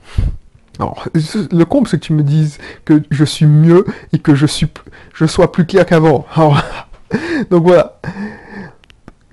Alors, 0.80 1.08
le 1.14 1.64
comble, 1.64 1.88
c'est 1.88 2.00
que 2.00 2.06
tu 2.06 2.14
me 2.14 2.24
dises 2.24 2.58
que 2.86 3.02
je 3.12 3.26
suis 3.26 3.46
mieux 3.46 3.86
et 4.14 4.20
que 4.20 4.36
je, 4.36 4.46
suis, 4.46 4.68
je 5.14 5.26
sois 5.26 5.52
plus 5.52 5.66
clair 5.66 5.86
qu'avant. 5.86 6.26
Donc 7.50 7.64
voilà. 7.64 8.00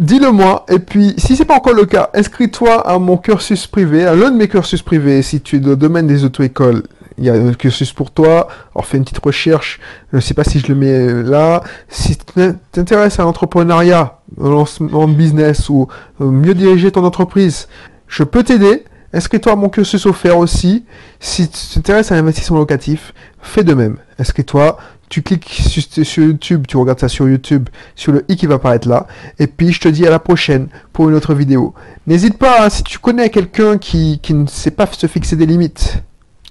Dis-le 0.00 0.30
moi, 0.30 0.64
et 0.68 0.78
puis 0.78 1.14
si 1.18 1.34
c'est 1.34 1.44
pas 1.44 1.56
encore 1.56 1.74
le 1.74 1.84
cas, 1.84 2.10
inscris-toi 2.14 2.86
à 2.88 3.00
mon 3.00 3.16
cursus 3.16 3.66
privé, 3.66 4.06
à 4.06 4.14
l'un 4.14 4.30
de 4.30 4.36
mes 4.36 4.46
cursus 4.46 4.80
privés, 4.80 5.22
si 5.22 5.40
tu 5.40 5.56
es 5.56 5.58
dans 5.58 5.70
le 5.70 5.76
domaine 5.76 6.06
des 6.06 6.24
auto-écoles. 6.24 6.84
Il 7.18 7.24
y 7.24 7.30
a 7.30 7.34
un 7.34 7.52
cursus 7.52 7.92
pour 7.92 8.12
toi, 8.12 8.46
alors 8.76 8.86
fais 8.86 8.96
une 8.96 9.02
petite 9.02 9.18
recherche, 9.18 9.80
je 10.12 10.16
ne 10.16 10.20
sais 10.20 10.34
pas 10.34 10.44
si 10.44 10.60
je 10.60 10.68
le 10.68 10.76
mets 10.76 11.24
là. 11.24 11.64
Si 11.88 12.16
tu 12.16 12.24
t'intéresses 12.70 13.18
à 13.18 13.24
l'entrepreneuriat, 13.24 14.20
au 14.36 14.48
lancement 14.48 15.08
de 15.08 15.14
business 15.14 15.68
ou 15.68 15.88
euh, 16.20 16.26
mieux 16.26 16.54
diriger 16.54 16.92
ton 16.92 17.04
entreprise, 17.04 17.66
je 18.06 18.22
peux 18.22 18.44
t'aider. 18.44 18.84
Inscris-toi 19.12 19.52
à 19.52 19.56
mon 19.56 19.68
cursus 19.68 20.04
offert 20.06 20.38
aussi. 20.38 20.84
Si 21.18 21.48
tu 21.48 21.58
t'intéresses 21.74 22.12
à 22.12 22.16
l'investissement 22.16 22.58
locatif, 22.58 23.14
fais 23.40 23.64
de 23.64 23.72
même. 23.72 23.96
Inscris-toi, 24.18 24.78
tu 25.08 25.22
cliques 25.22 25.48
sur, 25.48 26.22
YouTube, 26.22 26.66
tu 26.66 26.76
regardes 26.76 27.00
ça 27.00 27.08
sur 27.08 27.28
YouTube, 27.28 27.68
sur 27.94 28.12
le 28.12 28.24
i 28.28 28.36
qui 28.36 28.46
va 28.46 28.56
apparaître 28.56 28.88
là. 28.88 29.06
Et 29.38 29.46
puis 29.46 29.72
je 29.72 29.80
te 29.80 29.88
dis 29.88 30.06
à 30.06 30.10
la 30.10 30.18
prochaine 30.18 30.68
pour 30.92 31.08
une 31.08 31.14
autre 31.14 31.34
vidéo. 31.34 31.74
N'hésite 32.06 32.36
pas, 32.36 32.64
hein, 32.64 32.68
si 32.68 32.82
tu 32.82 32.98
connais 32.98 33.30
quelqu'un 33.30 33.78
qui, 33.78 34.18
qui, 34.22 34.34
ne 34.34 34.46
sait 34.46 34.70
pas 34.70 34.86
se 34.86 35.06
fixer 35.06 35.36
des 35.36 35.46
limites, 35.46 36.02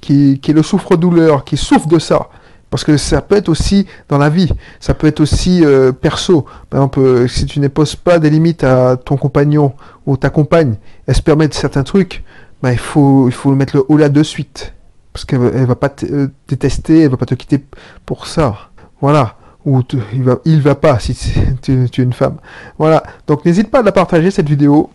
qui, 0.01 0.39
qui 0.39 0.53
le 0.53 0.63
souffre-douleur, 0.63 1.43
qui 1.43 1.57
souffre 1.57 1.87
de 1.87 1.99
ça, 1.99 2.29
parce 2.69 2.83
que 2.83 2.97
ça 2.97 3.21
peut 3.21 3.35
être 3.35 3.49
aussi 3.49 3.85
dans 4.09 4.17
la 4.17 4.29
vie, 4.29 4.51
ça 4.79 4.93
peut 4.93 5.07
être 5.07 5.19
aussi 5.19 5.63
euh, 5.63 5.91
perso. 5.91 6.45
Par 6.69 6.79
exemple, 6.79 6.99
euh, 6.99 7.27
si 7.27 7.45
tu 7.45 7.59
n'imposes 7.59 7.95
pas 7.95 8.19
des 8.19 8.29
limites 8.29 8.63
à 8.63 8.97
ton 8.97 9.17
compagnon 9.17 9.73
ou 10.05 10.17
ta 10.17 10.29
compagne, 10.29 10.75
elle 11.05 11.15
se 11.15 11.21
permet 11.21 11.47
de 11.47 11.53
certains 11.53 11.83
trucs, 11.83 12.23
ben, 12.61 12.71
il, 12.71 12.77
faut, 12.77 13.27
il 13.27 13.33
faut 13.33 13.53
mettre 13.53 13.75
le 13.75 13.85
haut 13.87 13.97
là 13.97 14.09
de 14.09 14.23
suite 14.23 14.73
parce 15.17 15.25
qu'elle 15.25 15.39
ne 15.39 15.65
va 15.65 15.75
pas 15.75 15.89
te 15.89 16.05
euh, 16.05 16.27
détester, 16.47 17.01
elle 17.01 17.09
va 17.09 17.17
pas 17.17 17.25
te 17.25 17.33
quitter 17.33 17.63
pour 18.05 18.27
ça. 18.27 18.69
Voilà. 19.01 19.35
Ou 19.65 19.81
il 20.13 20.23
va, 20.23 20.37
il 20.45 20.61
va 20.61 20.75
pas 20.75 20.99
si 20.99 21.15
tu 21.61 21.71
es 21.73 22.03
une 22.03 22.13
femme. 22.13 22.37
Voilà. 22.77 23.03
Donc 23.25 23.43
n'hésite 23.43 23.71
pas 23.71 23.79
à 23.79 23.83
la 23.83 23.91
partager 23.91 24.29
cette 24.29 24.47
vidéo. 24.47 24.91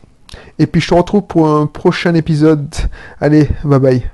Et 0.58 0.66
puis 0.66 0.80
je 0.80 0.88
te 0.88 0.94
retrouve 0.94 1.22
pour 1.22 1.48
un 1.48 1.66
prochain 1.66 2.14
épisode. 2.14 2.72
Allez, 3.20 3.48
bye 3.64 3.80
bye. 3.80 4.11